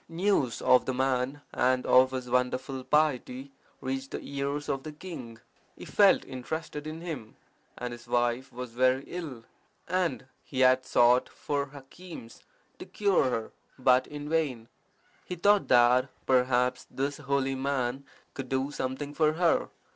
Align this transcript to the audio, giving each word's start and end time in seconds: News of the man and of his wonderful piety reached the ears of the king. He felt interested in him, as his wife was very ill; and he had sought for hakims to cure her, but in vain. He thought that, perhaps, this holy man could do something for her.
News 0.09 0.63
of 0.63 0.85
the 0.87 0.95
man 0.95 1.41
and 1.53 1.85
of 1.85 2.09
his 2.09 2.27
wonderful 2.27 2.83
piety 2.83 3.51
reached 3.81 4.09
the 4.09 4.19
ears 4.21 4.67
of 4.67 4.81
the 4.81 4.91
king. 4.91 5.37
He 5.77 5.85
felt 5.85 6.25
interested 6.25 6.87
in 6.87 7.01
him, 7.01 7.35
as 7.77 7.91
his 7.91 8.07
wife 8.07 8.51
was 8.51 8.71
very 8.71 9.03
ill; 9.03 9.43
and 9.87 10.25
he 10.43 10.61
had 10.61 10.87
sought 10.87 11.29
for 11.29 11.67
hakims 11.67 12.41
to 12.79 12.87
cure 12.87 13.25
her, 13.29 13.51
but 13.77 14.07
in 14.07 14.27
vain. 14.27 14.69
He 15.27 15.35
thought 15.35 15.67
that, 15.67 16.09
perhaps, 16.25 16.87
this 16.89 17.17
holy 17.17 17.53
man 17.53 18.03
could 18.33 18.49
do 18.49 18.71
something 18.71 19.13
for 19.13 19.33
her. 19.33 19.69